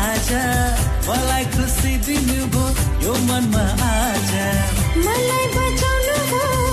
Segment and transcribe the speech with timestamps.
[0.00, 0.42] आजा।
[1.08, 2.64] मलाई खुसी दिनुभयो
[3.04, 4.46] यो मनमा आजा।
[5.06, 6.69] मलाई बचाउनु भयो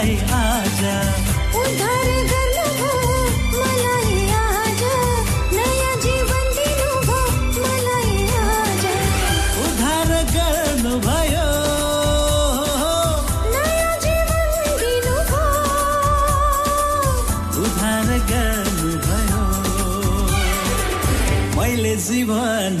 [0.00, 0.80] मलाई आज।
[1.60, 2.92] उद्धार गर्नुभयो
[3.56, 4.82] मलाई आज।
[5.56, 7.26] नयाँ जीवन दिनुभयो
[7.56, 8.84] मलाई आज।
[9.64, 11.48] उद्धार गर्नुभयो
[13.56, 15.44] नयाँ जीवन दिनुभयो
[17.60, 19.44] उद्धार गर्नुभयो
[21.60, 22.80] मैले जीवन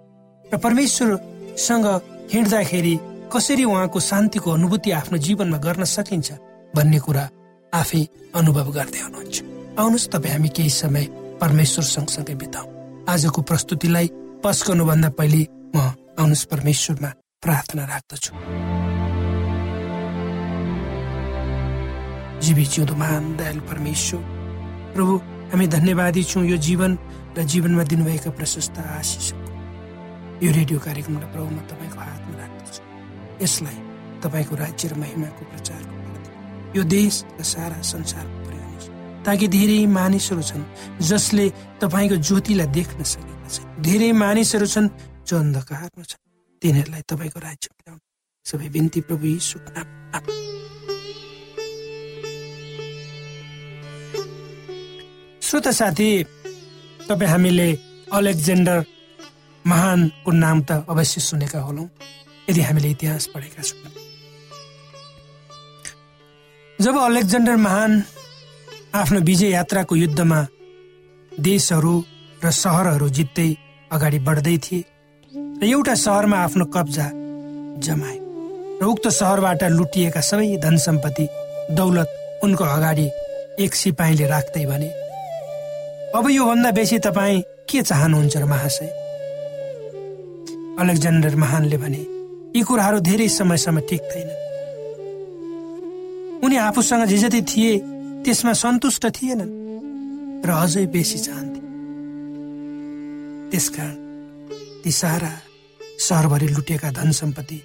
[0.51, 1.85] र परमेश्वरसँग
[2.33, 2.95] हिँड्दाखेरि
[3.33, 6.31] कसरी उहाँको शान्तिको अनुभूति आफ्नो जीवनमा गर्न सकिन्छ
[6.75, 7.23] भन्ने कुरा
[7.73, 8.01] आफै
[8.35, 9.35] अनुभव गर्दै हुनुहुन्छ।
[9.79, 11.03] आउनुहोस् तपाईँ हामी केही समय
[11.41, 12.65] परमेश्वर सँगसँगै बिताउ।
[13.07, 14.07] आजको प्रस्तुतिलाई
[14.43, 15.41] पस गर्नुभन्दा पहिले
[15.75, 15.77] म
[16.19, 17.09] आउनुहोस् परमेश्वरमा
[17.43, 18.31] प्रार्थना राख्दछु।
[22.43, 24.19] जीवी जिउँदो महान दयालु परमेश्वर
[24.95, 25.13] प्रभु
[25.51, 26.91] हामी धन्यवादी छौँ यो जीवन
[27.37, 29.40] र जीवनमा दिनुभएका प्रशस्त आशिषको
[30.41, 32.81] यो रेडियो कार्यक्रमलाई प्रभु म तपाईँको हातमा राख्दछु।
[33.45, 33.77] यसलाई
[34.25, 35.93] तपाईँको राज्य र महिमाको प्रचारको
[36.77, 38.89] यो देश र सारा पुर्याउनुहोस्
[39.25, 40.63] ताकि धेरै मानिसहरू छन्
[40.97, 41.45] जसले
[41.81, 44.87] तपाईँको ज्योतिलाई देख्न सकेका छन्। धेरै मानिसहरू छन्
[45.27, 46.21] जो अन्धकारमा छन्।
[46.61, 48.01] तिनीहरूलाई तपाईँको राज्य पुर्याउनु
[48.45, 49.27] सबै बिन्ती प्रभु।
[50.17, 50.35] आमेन।
[55.45, 56.09] श्रोत साथी
[57.09, 57.67] तपाईँ हामीले
[58.09, 58.77] अलेक्जेन्डर
[59.67, 61.87] महानको नाम त अवश्य सुनेका होलौँ
[62.49, 63.91] यदि हामीले इतिहास पढेका छौँ।
[66.79, 68.03] जब अलेक्जेन्डर महान
[69.01, 70.39] आफ्नो विजय यात्राको युद्धमा
[71.31, 71.93] देशहरू
[72.43, 73.49] र सहरहरू जित्दै
[73.91, 74.83] अगाडि बढ्दै थिए
[75.61, 77.07] र एउटा सहरमा आफ्नो कब्जा
[77.85, 78.17] जमाए
[78.81, 81.27] र उक्त सहरबाट लुटिएका सबै धन सम्पत्ति
[81.77, 82.09] दौलत
[82.43, 83.07] उनको अगाडि
[83.63, 84.89] एक सिपाहीले राख्दै भने
[86.17, 88.89] अब योभन्दा बेसी तपाईँ के चाहनुहुन्छ र महाशय
[90.79, 92.01] अलेक्जेन्डर महानले भने
[92.55, 94.29] यी कुराहरू धेरै समयसम्म टिक्दैन
[96.45, 97.71] उनी आफूसँग जे जति थिए
[98.23, 99.53] त्यसमा सन्तुष्ट थिएनन्
[100.45, 101.59] र अझै बेसी चाहन्थे।
[103.51, 103.95] त्यसकारण
[104.83, 105.31] ती सारा
[105.99, 107.59] सहरभरि लुटेका धन सम्पत्ति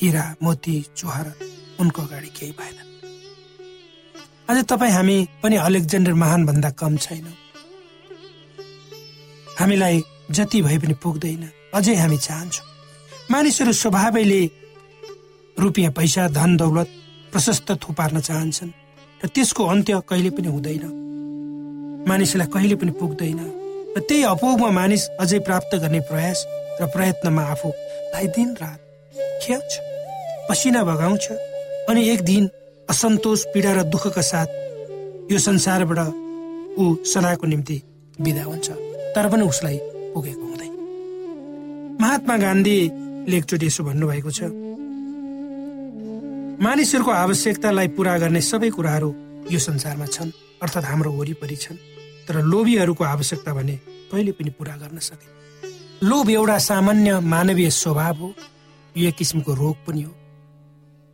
[0.00, 1.26] हिरा मोती चुहार
[1.80, 2.78] उनको अगाडि केही भएन।
[4.50, 7.36] आज तपाईँ हामी पनि अलेक्जेन्डर महान भन्दा कम छैनौँ।
[9.60, 12.66] हामीलाई जति भए पनि पुग्दैन। अझै हामी चाहन्छौँ।
[13.30, 14.40] मानिसहरू स्वभावैले
[15.56, 16.88] रुपियाँ पैसा धन दौलत
[17.32, 18.70] प्रशस्त थुपार्न चाहन्छन्
[19.24, 20.84] र त्यसको अन्त्य कहिले पनि हुँदैन।
[22.08, 23.40] मानिसलाई कहिले पनि पुग्दैन।
[23.96, 26.44] र त्यही अपोगमा मानिस अझै प्राप्त गर्ने प्रयास
[26.80, 28.80] र प्रयत्नमा आफूलाई दिन रात
[29.42, 29.72] खेल्छ
[30.48, 31.24] पसिना बगाउँछ
[31.90, 32.48] अनि एक दिन
[32.90, 34.48] असन्तोष पीडा र दुःखका साथ
[35.32, 36.00] यो संसारबाट
[36.78, 37.76] ऊ सदाको निम्ति
[38.20, 38.68] विदा हुन्छ।
[39.14, 39.78] तर पनि उसलाई
[40.14, 40.72] पुगेको हुँदैन
[42.00, 44.40] महात्मा गान्धीले एकचोटि यसो भन्नुभएको छ
[46.64, 49.14] मानिसहरूको आवश्यकतालाई पूरा गर्ने सबै कुराहरू
[49.50, 50.30] यो संसारमा छन्
[50.62, 51.82] अर्थात् हाम्रो वरिपरि छन्
[52.28, 53.76] तर लोभीहरूको आवश्यकता भने
[54.12, 55.32] कहिले पनि पूरा गर्न सके
[56.06, 58.34] लोभ एउटा सामान्य मानवीय स्वभाव हो
[58.96, 60.12] यो एक किसिमको रोग पनि हो।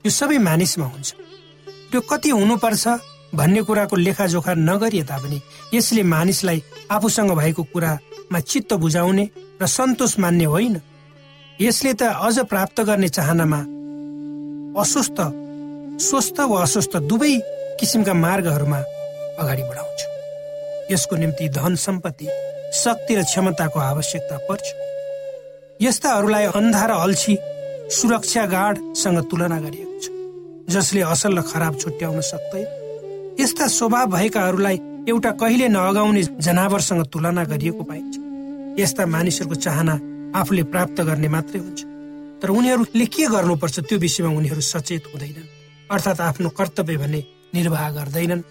[0.07, 1.15] यो सबै मानिसमा हुन्छ।
[1.91, 2.89] त्यो कति हुनुपर्छ
[3.35, 5.41] भन्ने कुराको लेखाजोखा नगरिए तापनि
[5.75, 7.99] यसले मानिसलाई आफूसँग भएको कुरामा
[8.39, 9.25] चित्त बुझाउने
[9.63, 10.81] र सन्तोष मान्ने होइन।
[11.61, 13.61] यसले त अझ प्राप्त गर्ने चाहनामा
[14.81, 15.19] अस्वस्थ
[16.01, 17.35] स्वस्थ वा अस्वस्थ दुवै
[17.81, 18.79] किसिमका मार्गहरूमा
[19.41, 20.01] अगाडि बढाउँछ।
[20.93, 22.27] यसको निम्ति धन सम्पत्ति
[22.75, 24.67] शक्ति र क्षमताको आवश्यकता पर्छ।
[25.81, 27.37] यस्ताहरूलाई अन्धा र अल्छी
[27.91, 30.07] सुरक्षा गार्डसँग तुलना गरिएको छ
[30.71, 37.83] जसले असल र खराब छुट्याउन सक्दैन। यस्ता स्वभाव भएकाहरूलाई एउटा कहिले नअगाउने जनावरसँग तुलना गरिएको
[37.85, 38.17] पाइन्छ।
[38.79, 39.95] यस्ता मानिसहरूको चाहना
[40.39, 41.81] आफूले प्राप्त गर्ने मात्रै हुन्छ।
[42.41, 45.49] तर उनीहरूले के गर्नुपर्छ त्यो विषयमा उनीहरू सचेत हुँदैनन्।
[45.91, 47.21] अर्थात् आफ्नो कर्तव्य भने
[47.55, 48.43] निर्वाह गर्दैनन्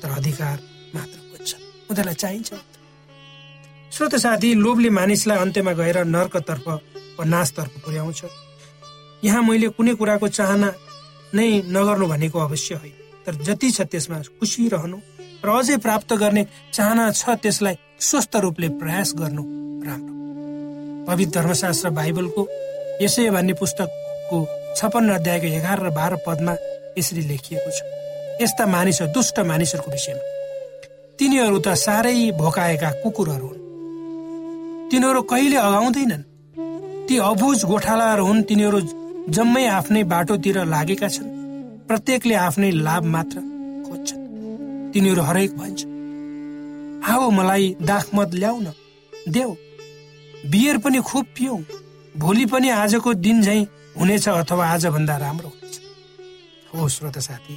[0.00, 0.56] तर अधिकार
[0.94, 2.50] मात्र खोज्छन् उनीहरूलाई चाहिन्छ
[3.92, 6.66] श्रोत साथी लोभले मानिसलाई अन्त्यमा गएर नर्कतर्फ
[7.18, 8.20] वा नाशतर्फ पुर्याउँछ।
[9.24, 10.68] यहाँ मैले कुनै कुराको चाहना
[11.34, 14.98] नै नगर्नु भनेको अवश्य होइन। तर जति छ त्यसमा खुसी रहनु।
[15.44, 16.42] र अझै प्राप्त गर्ने
[16.72, 19.42] चाहना छ त्यसलाई स्वस्थ रूपले प्रयास गर्नु
[19.86, 20.14] राम्रो।
[21.06, 22.42] पवित्र धर्मशास्त्र बाइबलको
[23.02, 24.38] यसै भन्ने पुस्तकको
[24.76, 26.52] छपन्न अध्यायको एघार र बाह्र पदमा
[26.98, 27.80] यसरी लेखिएको छ।
[28.42, 30.22] यस्ता मानिसहरू दुष्ट मानिसहरूको विषयमा।
[31.18, 33.64] तिनीहरू त साह्रै भोकाएका कुकुरहरू हुन्।
[34.90, 36.22] तिनीहरू कहिले अगाउँदैनन्?
[37.08, 38.80] ती अबुझ गोठालाहरू हुन् तिनीहरू
[39.32, 41.28] जम्मै आफ्नै बाटोतिर लागेका छन्।
[41.88, 43.36] प्रत्येकले आफ्नै लाभ मात्र
[43.88, 44.22] खोज्छन्।
[44.92, 45.95] तिनीहरू हरेक भन्छ
[47.06, 48.72] आओ मलाई दाखमत ल्याउ न।
[49.28, 49.52] देऊ।
[50.50, 51.56] बियर पनि खुब पियौ
[52.16, 53.60] भोलि पनि आजको दिन झै
[53.98, 55.80] हुनेछ अथवा आजभन्दा राम्रो हुनेछ।
[56.74, 57.56] हो श्रोत साथी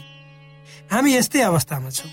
[0.91, 2.11] हामी यस्तै अवस्थामा छौँ।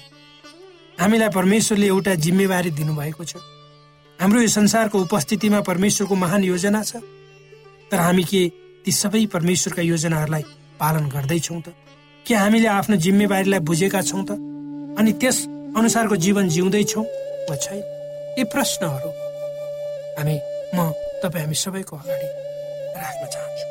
[1.00, 3.36] हामीलाई परमेश्वरले एउटा जिम्मेवारी दिनुभएको छ।
[4.20, 6.96] हाम्रो यो संसारको उपस्थितिमा परमेश्वरको महान योजना छ।
[7.90, 8.42] तर हामी के
[8.84, 10.44] ती सबै परमेश्वरका योजनाहरूलाई
[10.80, 11.74] पालन गर्दैछौँ त?
[12.26, 14.30] के हामीले आफ्नो जिम्मेवारीलाई बुझेका छौँ त?
[14.98, 15.44] अनि त्यस
[15.76, 17.04] अनुसारको जीवन जिउँदैछौँ?
[17.50, 17.82] वा छैन
[18.38, 19.10] यी प्रश्नहरू।
[20.18, 20.36] हामी
[20.74, 20.78] म
[21.22, 22.28] तपाईँ हामी सबैको अगाडि
[23.02, 23.66] राख्न चाहन्छु।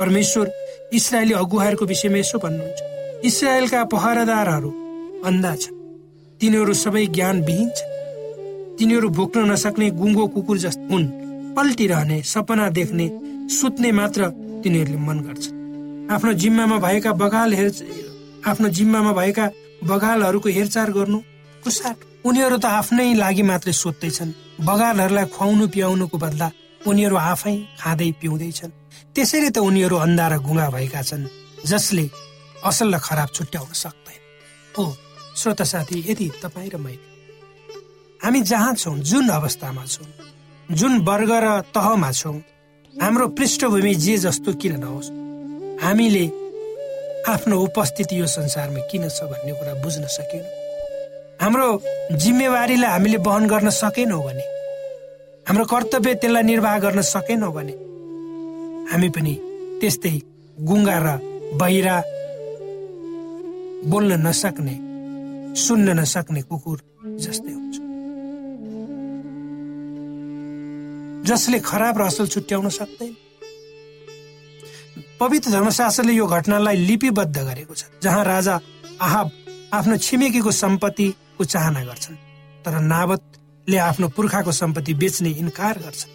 [0.00, 0.46] परमेश्वर
[0.92, 2.80] इसरायली अगुवाहरूको विषयमा यसो भन्नुहुन्छ।
[3.24, 4.70] इसरायलका पहरादारहरू
[5.24, 5.78] अन्धा छन्।
[6.40, 7.90] तिनीहरू सबै ज्ञानविहीन छन्।
[8.78, 11.06] तिनीहरू भोक्न नसक्ने गुङ्गो कुकुर जस्तो हुन्।
[11.56, 13.06] पल्टिरहने सपना देख्ने
[13.50, 14.28] सुत्ने मात्र
[14.62, 15.56] तिनीहरूले मन गर्छन्।
[16.10, 17.68] आफ्नो जिम्मामा भएका बगाल हेर
[18.46, 19.46] आफ्नो जिम्मामा भएका
[19.84, 21.18] बगालहरूको हेरचाह गर्नु
[21.64, 21.96] कुसाट
[22.28, 24.36] उनीहरू त आफ्नै लागि मात्रै सोध्दैछन्
[24.68, 26.48] बगालहरूलाई खुवाउनु पियाउनुको बदला
[26.88, 28.76] उनीहरू आफै खाँदै पिउँदैछन्।
[29.14, 31.24] त्यसैले त उनीहरू अन्धा र गुङ्गा भएका छन्
[31.70, 32.04] जसले
[32.68, 34.20] असल र खराब छुट्याउन सक्दैन।
[34.76, 34.84] हो
[35.40, 37.08] श्रोता साथी यदि तपाईँ र मैले
[38.20, 40.08] हामी जहाँ छौँ जुन अवस्थामा छौँ
[40.68, 42.36] जुन वर्ग र तहमा छौँ
[42.94, 45.10] हाम्रो पृष्ठभूमि जे जस्तो किन नहोस्
[45.84, 46.24] हामीले
[47.32, 50.59] आफ्नो उपस्थिति यो संसारमा किन छ भन्ने कुरा बुझ्न सकेनौँ।
[51.40, 51.66] हाम्रो
[52.20, 54.44] जिम्मेवारीलाई हामीले वहन गर्न सकेनौँ भने
[55.48, 57.74] हाम्रो कर्तव्य त्यसलाई निर्वाह गर्न सकेनौँ भने
[58.92, 59.34] हामी पनि
[59.80, 60.16] त्यस्तै
[60.68, 61.08] गुङ्गा र
[61.60, 61.96] बहिरा
[63.88, 64.74] बोल्न नसक्ने
[65.64, 66.78] सुन्न नसक्ने कुकुर
[67.24, 67.76] जस्तै हुन्छ।
[71.24, 73.12] जसले खराब र असल छुट्याउन सक्दैन।
[75.20, 78.54] पवित्र धर्मशास्त्रले यो घटनालाई लिपिबद्ध गरेको छ जहाँ राजा
[79.00, 79.28] आहाब
[79.72, 80.50] आफ्नो छिमेकीको
[81.40, 82.16] सम्पत्तिको चाहना गर्छन्
[82.64, 86.12] तर नावतले आफ्नो पुर्खाको सम्पत्ति बेच्ने इन्कार गर्छन्।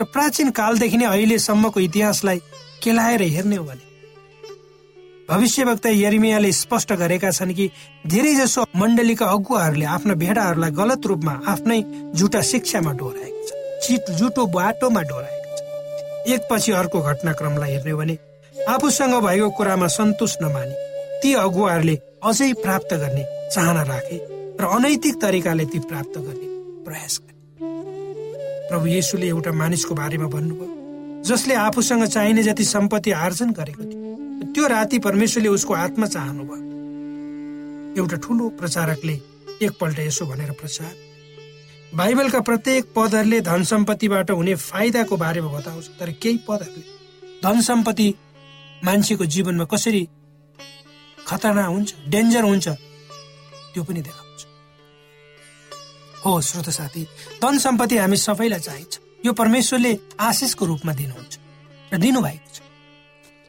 [0.00, 2.38] र प्राचीन कालदेखि नै अहिलेसम्मको इतिहासलाई
[2.82, 3.84] केलाएर हेर्ने हो भने
[5.28, 7.70] भविष्यवक्ता यरिमियाले स्पष्ट गरेका छन् कि
[8.06, 11.80] धेरै जसो मण्डलीका अगुवाहरूले आफ्ना भेडाहरूलाई गलत रूपमा आफ्नै
[12.16, 13.50] झुटा शिक्षामा डोराएको छ
[13.84, 15.60] चिट जुटो बाटोमा डोराएको छ
[16.32, 18.16] एकपछि अर्को घटनाक्रमलाई हेर्ने हो भने
[18.56, 20.91] आफूसँग भएको कुरामा सन्तोष नमानी।
[21.22, 23.24] ती अगुवाहरूले अझै प्राप्त गर्ने
[23.54, 24.18] चाहना राखे
[24.60, 26.48] र अनैतिक तरिकाले ती प्राप्त गर्ने
[26.86, 27.36] प्रयास गरे।
[28.68, 34.66] प्रभु येशुले एउटा मानिसको बारेमा भन्नुभयो जसले आफूसँग चाहिने जति सम्पत्ति आर्जन गरेको थियो त्यो
[34.68, 36.70] राति परमेश्वरले उसको आत्मा चाहनु भयो
[37.98, 39.12] एउटा ठुलो प्रचारकले
[39.66, 40.92] एकपल्ट यसो भनेर प्रचार
[41.96, 46.84] बाइबलका प्रत्येक पदहरूले धन सम्पत्तिबाट हुने फाइदाको बारेमा बताउँछ तर केही पदहरूले
[47.44, 48.08] धन सम्पत्ति
[48.84, 50.02] मान्छेको जीवनमा कसरी
[51.32, 52.68] खतरनाक हुन्छ डेन्जर हुन्छ।
[53.72, 54.40] त्यो पनि देखाउँछ
[56.24, 57.02] हो श्रोत साथी
[57.42, 58.92] धन सम्पत्ति हामी सबैलाई चाहिन्छ।
[59.26, 61.34] यो परमेश्वरले आशिषको रूपमा दिनुहुन्छ
[61.92, 62.60] र दिनुभएको छ।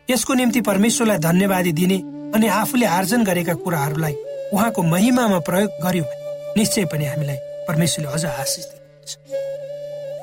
[0.08, 1.98] यसको निम्ति परमेश्वरलाई धन्यवादी दिने
[2.36, 4.16] अनि आफूले आर्जन गरेका कुराहरूलाई
[4.54, 7.38] उहाँको महिमामा प्रयोग गर्यो भने निश्चय पनि हामीलाई
[7.68, 9.12] परमेश्वरले अझ आशिष दिनुहुन्छ।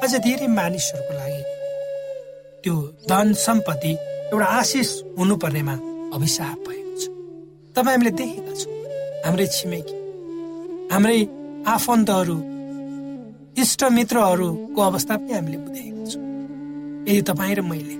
[0.04, 1.42] अझ धेरै मानिसहरूको लागि
[2.62, 2.74] त्यो
[3.10, 3.92] धन सम्पत्ति
[4.32, 4.88] एउटा आशिष
[5.18, 5.74] हुनुपर्नेमा
[6.16, 6.89] अभिशाप छ
[7.76, 8.74] तपाईँ हामीले देखेका छौँ।
[9.24, 9.96] हाम्रै छिमेकी
[10.92, 11.18] हाम्रै
[11.74, 12.36] आफन्तहरू
[13.62, 16.22] इष्टमित्रहरूको अवस्था पनि हामीले देखेका छौँ।
[17.08, 17.96] यदि तपाईँ र मैले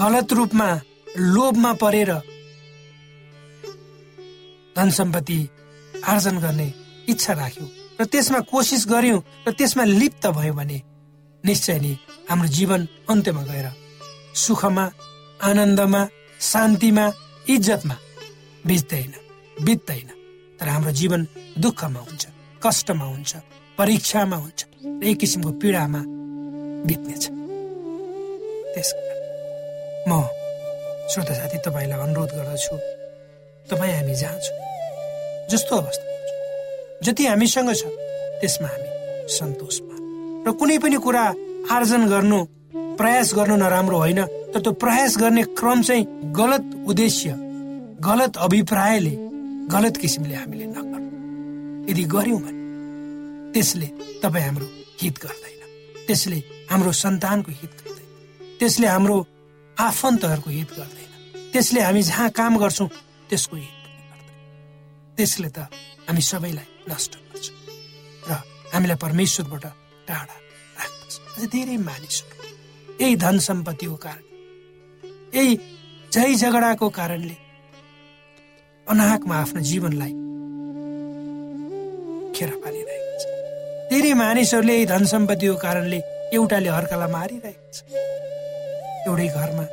[0.00, 0.68] गलत रूपमा
[1.34, 2.10] लोभमा परेर
[4.76, 5.40] धन सम्पत्ति
[6.08, 6.68] आर्जन गर्ने
[7.08, 7.68] इच्छा राख्यौँ
[8.00, 10.78] र त्यसमा कोसिस गर्यौँ र त्यसमा लिप्त भयो भने
[11.44, 11.92] निश्चय नै
[12.30, 13.66] हाम्रो जीवन अन्त्यमा गएर
[14.42, 14.84] सुखमा
[15.40, 16.02] आनन्दमा
[16.50, 17.06] शान्तिमा
[17.48, 17.96] इज्जतमा
[18.66, 19.12] बित्दैन
[19.64, 20.08] बित्दैन।
[20.60, 21.26] तर हाम्रो जीवन
[21.58, 22.24] दुःखमा हुन्छ
[22.62, 23.32] कष्टमा हुन्छ
[23.78, 24.60] परीक्षामा हुन्छ
[25.08, 26.00] एक किसिमको पीडामा
[26.88, 27.24] बित्नेछ।
[28.74, 29.18] त्यसकारण
[30.08, 30.12] म
[31.10, 32.76] श्रोता साथी तपाईँलाई अनुरोध गर्दछु
[33.70, 34.38] तपाईँ हामी जहाँ
[35.50, 37.82] जस्तो अवस्थामा छौँ जति हामीसँग छ
[38.40, 38.88] त्यसमा हामी
[39.36, 39.96] सन्तोषमा।
[40.46, 41.24] र कुनै पनि कुरा
[41.72, 42.38] आर्जन गर्नु
[43.00, 44.20] प्रयास गर्नु नराम्रो होइन।
[44.54, 46.04] तर त्यो प्रयास गर्ने क्रम चाहिँ
[46.38, 47.34] गलत उद्देश्य
[48.02, 49.14] गलत अभिप्रायले
[49.70, 52.58] गलत किसिमले हामीले नगर्नु। यदि गर्यौँ भने
[53.54, 53.86] त्यसले
[54.22, 54.66] तपाईँ हाम्रो
[55.02, 55.60] हित गर्दैन।
[56.06, 56.38] त्यसले
[56.70, 59.16] हाम्रो सन्तानको हित गर्दैन। त्यसले हाम्रो
[59.76, 61.10] आफन्तहरूको हित गर्दैन।
[61.52, 62.88] त्यसले हामी जहाँ काम गर्छौँ
[63.30, 65.58] त्यसको हित गर्दैन। त्यसले त
[66.08, 67.46] हामी सबैलाई नष्ट गर्छ
[68.28, 68.30] र
[68.74, 69.64] हामीलाई परमेश्वरबाट
[70.08, 70.36] टाढा
[70.78, 71.14] राख्दछ।
[71.54, 72.36] धेरै मानिसहरू
[73.00, 74.22] यही धन सम्पत्तिको कारण
[75.34, 75.56] यही
[76.14, 77.36] झै झगडाको कारणले
[78.90, 80.12] अनाहकमा आफ्नो जीवनलाई
[82.34, 83.22] खेर पालिरहेको छ।
[83.90, 86.00] धेरै मानिसहरूले यही धन सम्पत्तिको कारणले
[86.34, 87.78] एउटाले अर्कालाई मारिरहेको छ।
[89.06, 89.64] एउटै घरमा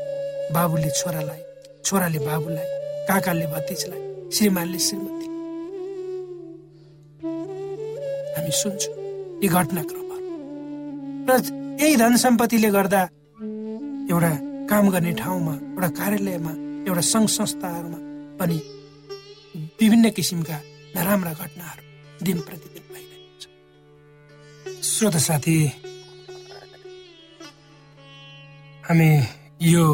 [0.56, 1.42] बाबुले छोरालाई
[1.86, 2.68] छोराले बाबुलाई
[3.10, 4.02] काकाले भतिजलाई
[4.36, 5.28] श्रीमानले श्रीमती
[8.36, 8.94] हामी सुन्छौँ
[9.44, 10.26] यी घटनाक्रमहरू।
[11.30, 11.32] र
[11.82, 13.02] यही धन सम्पत्तिले गर्दा
[14.12, 14.34] एउटा
[14.70, 16.52] काम गर्ने ठाउँमा एउटा कार्यालयमा
[16.88, 18.00] एउटा सङ्घ संस्थाहरूमा
[18.40, 18.58] पनि
[19.80, 20.58] विभिन्न किसिमका
[20.96, 21.84] नराम्रा घटनाहरू
[22.26, 23.44] दिन प्रतिदिन भइरहेको छ।
[24.84, 25.58] श्रोत साथी
[28.84, 29.10] हामी
[29.72, 29.86] यो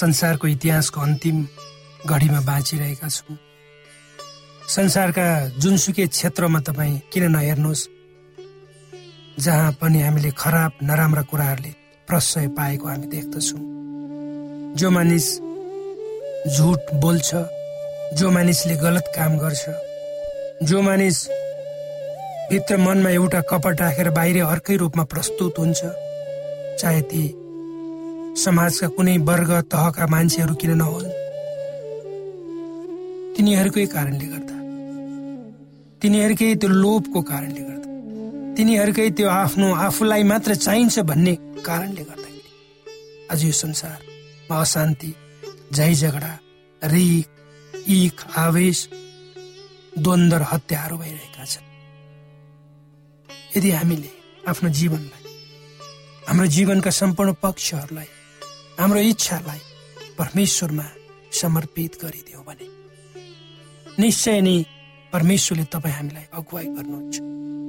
[0.00, 1.36] संसारको इतिहासको अन्तिम
[2.08, 3.36] घडीमा बाँचिरहेका छौँ।
[4.76, 5.26] संसारका
[5.60, 7.84] जुनसुकै क्षेत्रमा तपाईँ किन नहेर्नुहोस्
[9.44, 13.62] जहाँ पनि हामीले खराब नराम्रा कुराहरूले प्रशय पाएको हामी देख्दछौँ।
[14.76, 15.26] जो मानिस
[16.48, 17.30] झुट बोल्छ
[18.18, 19.64] जो मानिसले गलत काम गर्छ
[20.62, 21.18] जो मानिस
[22.50, 25.80] भित्र मनमा एउटा कपट राखेर बाहिर अर्कै रूपमा प्रस्तुत हुन्छ
[26.80, 27.22] चाहे ती
[28.42, 31.08] समाजका कुनै वर्ग तहका मान्छेहरू किन नहोन्।
[33.36, 34.56] तिनीहरूकै कारणले गर्दा।
[36.02, 37.81] तिनीहरूकै त्यो लोभको कारणले गर्दा।
[38.56, 41.34] तिनीहरूकै त्यो आफ्नो आफूलाई मात्र चाहिन्छ भन्ने
[41.66, 42.50] कारणले गर्दाखेरि
[43.32, 45.10] आज यो संसारमा अशान्ति
[45.76, 46.32] झै झगडा
[46.82, 47.28] रिक
[47.98, 48.78] इख आवेश
[50.04, 51.66] द्वन्द र हत्याहरू भइरहेका छन्।
[53.56, 54.10] यदि हामीले
[54.50, 55.24] आफ्नो जीवनलाई
[56.28, 58.10] हाम्रो जीवनका सम्पूर्ण पक्षहरूलाई
[58.80, 59.60] हाम्रो इच्छालाई
[60.18, 60.86] परमेश्वरमा
[61.40, 62.66] समर्पित गरिदियो भने
[64.00, 64.56] निश्चय नै
[65.12, 67.14] परमेश्वरले तपाईँ हामीलाई अगुवाई गर्नुहुन्छ।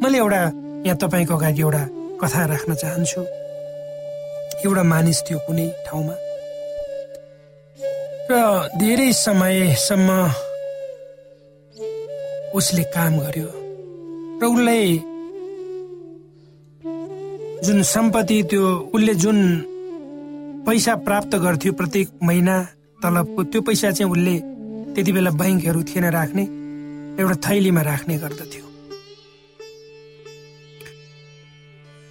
[0.03, 0.41] मैले एउटा
[0.88, 1.84] यहाँ तपाईँको अगाडि एउटा
[2.21, 3.21] कथा राख्न चाहन्छु।
[4.65, 6.15] एउटा मानिस थियो कुनै ठाउँमा।
[8.32, 8.34] र
[8.79, 10.10] धेरै समयसम्म
[12.56, 13.49] उसले काम गर्यो।
[14.39, 14.88] र उसलाई
[17.65, 18.63] जुन सम्पत्ति त्यो
[18.95, 19.38] उसले जुन
[20.65, 22.56] पैसा प्राप्त गर्थ्यो प्रत्येक महिना
[23.03, 24.36] तलबको त्यो पैसा चाहिँ उसले
[24.95, 26.62] त्यति बेला बैङ्कहरू थिएन राख्ने।
[27.13, 28.65] एउटा थैलीमा राख्ने गर्दथ्यो।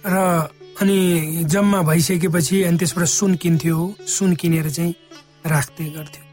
[0.05, 0.15] र
[0.81, 0.99] अनि
[1.47, 4.93] जम्मा भइसकेपछि अनि त्यसबाट सुन किन्थ्यो सुन किनेर चाहिँ
[5.45, 6.23] राख्दै गर्थ्यो।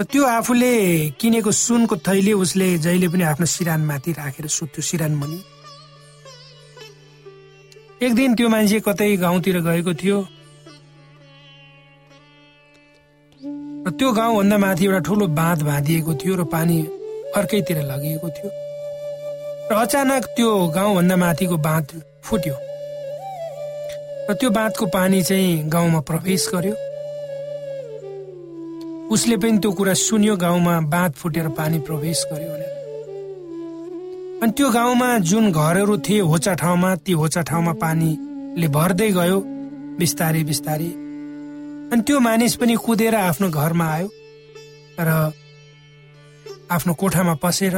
[0.00, 0.72] र त्यो आफूले
[1.20, 5.40] किनेको सुनको थैली उसले जहिले पनि आफ्नो सिरानमाथि राखेर सुत्थ्यो सिरान मुनि।
[8.00, 10.18] एक दिन त्यो मान्छे कतै गाउँतिर गएको थियो।
[13.84, 16.78] र त्यो गाउँभन्दा माथि एउटा ठुलो बाँध बाँधिएको थियो र पानी
[17.36, 18.50] अर्कैतिर लगिएको थियो।
[19.70, 21.88] र अचानक त्यो गाउँभन्दा माथिको बाँध
[22.24, 22.56] फुट्यो।
[24.30, 26.74] र त्यो बाँधको पानी चाहिँ गाउँमा प्रवेश गर्यो।
[29.14, 32.72] उसले पनि त्यो कुरा सुन्यो गाउँमा बाँध फुटेर पानी प्रवेश गर्यो भनेर
[34.42, 39.38] अनि त्यो गाउँमा जुन घरहरू थिए होचा ठाउँमा ती होचा ठाउँमा पानीले भर्दै गयो
[39.98, 40.90] बिस्तारै बिस्तारै
[41.92, 44.08] अनि त्यो मानिस पनि कुदेर आफ्नो घरमा आयो।
[45.00, 45.10] र
[46.70, 47.76] आफ्नो कोठामा पसेर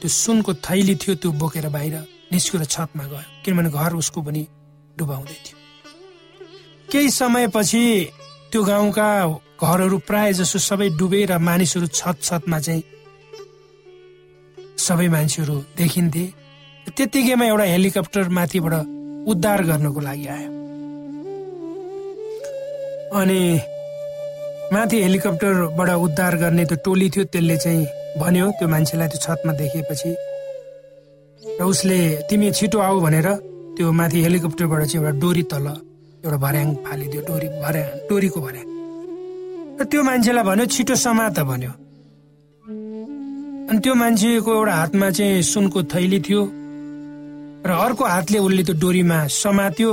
[0.00, 1.94] त्यो सुनको थैली थियो त्यो बोकेर बाहिर
[2.32, 4.42] निस्केर छतमा गयो। किनभने घर उसको पनि
[4.98, 5.56] डुबाउँदै थियो।
[6.92, 7.84] केही समयपछि
[8.52, 9.08] त्यो गाउँका
[9.60, 12.82] घरहरू प्राय जसो सबै डुबेर मानिसहरू छत छतमा चाहिँ
[14.76, 16.24] सबै मान्छेहरू देखिन्थे।
[16.86, 18.74] त्यत्तिकैमा एउटा हेलिकप्टर माथिबाट
[19.30, 20.50] उद्धार गर्नको लागि आयो।
[23.18, 23.40] अनि
[24.72, 27.86] माथि हेलिकप्टरबाट उद्धार गर्ने त्यो टोली थियो त्यसले चाहिँ
[28.20, 30.10] भन्यो त्यो मान्छेलाई त्यो छतमा देखेपछि
[31.60, 31.98] र उसले
[32.28, 33.28] तिमी छिटो आऊ भनेर
[33.76, 35.66] त्यो माथि हेलिकप्टरबाट चाहिँ एउटा डोरी तल
[36.24, 38.66] एउटा भर्याङ फालिदियो डोरी भर्या डोरीको भर्याङ.
[39.78, 41.72] र त्यो मान्छेलाई भन्यो छिटो समात भन्यो।
[43.68, 46.42] अनि त्यो मान्छेको एउटा हातमा चाहिँ सुनको थैली थियो
[47.68, 49.90] र अर्को हातले उसले त्यो डोरीमा समात्यो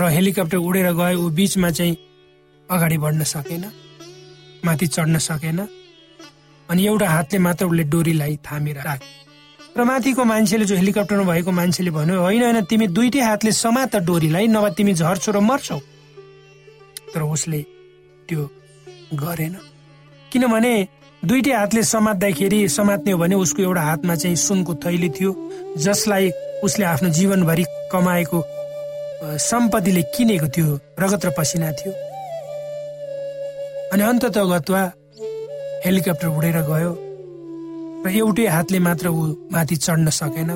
[0.00, 1.94] र हेलिकप्टर उडेर गयो ऊ बिचमा चाहिँ
[2.68, 3.64] अगाडि बढ्न सकेन।
[4.66, 5.60] माथि चढ्न सकेन।
[6.68, 9.14] अनि एउटा हातले मात्र उसले डोरीलाई थामेर राख्यो
[9.76, 14.46] र माथिको मान्छेले जो हेलिकप्टरमा भएको मान्छेले भन्यो होइन होइन तिमी दुइटै हातले समात डोरीलाई
[14.48, 15.78] नभए तिमी झर्छौ र मर्छौ।
[17.14, 17.60] तर उसले
[18.28, 18.42] त्यो
[19.14, 19.54] गरेन।
[20.32, 20.72] किनभने
[21.22, 25.30] दुइटै हातले समात्दाखेरि समात्ने हो भने उसको एउटा हातमा चाहिँ सुनको थैली थियो
[25.76, 26.30] जसलाई
[26.64, 28.38] उसले आफ्नो जीवनभरि कमाएको
[29.42, 30.68] सम्पत्तिले किनेको थियो
[31.00, 31.92] रगत र पसिना थियो।
[33.96, 34.80] अनि अन्तत गत्वा
[35.84, 36.92] हेलिकप्टर उडेर गयो
[38.04, 40.50] र एउटै हातले मात्र ऊ माथि चढ्न सकेन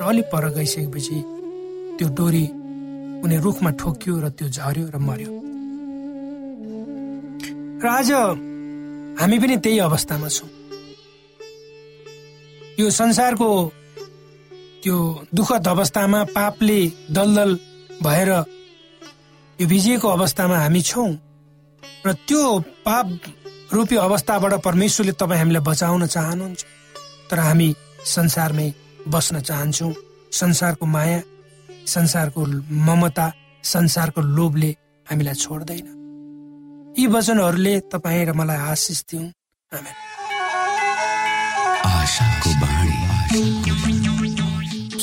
[0.00, 1.18] अलिक पर गइसकेपछि
[1.96, 2.44] त्यो डोरी
[3.20, 5.32] कुनै रुखमा ठोक्यो र त्यो झर्यो र मर्यो।
[7.82, 8.10] र आज
[9.20, 10.48] हामी पनि त्यही अवस्थामा छौँ।
[12.80, 13.50] यो संसारको
[14.82, 14.96] त्यो
[15.36, 16.80] दुःखद अवस्थामा पापले
[17.16, 17.50] दलदल
[18.00, 18.30] भएर
[19.58, 21.10] यो भिजिएको अवस्थामा हामी छौँ।
[22.06, 22.42] र त्यो
[22.86, 23.06] पाप
[23.74, 26.62] रूपी अवस्थाबाट परमेश्वरले तपाईँ हामीलाई बचाउन चाहनुहुन्छ।
[27.30, 27.68] तर हामी
[28.06, 28.68] संसारमै
[29.10, 29.92] बस्न चाहन्छौँ।
[30.32, 31.20] संसारको माया
[31.86, 32.40] संसारको
[32.86, 33.26] ममता
[33.64, 34.70] संसारको लोभले
[35.06, 35.86] हामीलाई छोड्दैन।
[36.98, 39.26] यी वचनहरूले तपाईँ र मलाई आशिष दिउँ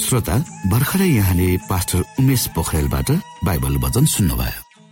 [0.03, 0.35] श्रोता
[0.71, 3.09] भर्खरै यहाँले पास्टर उमेश पोखरेलबाट
[3.43, 4.62] बाइबल वचन सुन्नुभयो।